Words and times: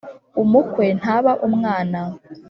Umukwe 0.43 0.85
ntaba 0.99 1.31
umwana. 1.47 1.99